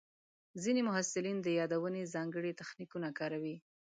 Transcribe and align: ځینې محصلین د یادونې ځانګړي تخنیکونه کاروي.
ځینې 0.63 0.81
محصلین 0.89 1.37
د 1.41 1.47
یادونې 1.59 2.09
ځانګړي 2.13 2.51
تخنیکونه 2.61 3.07
کاروي. 3.19 3.55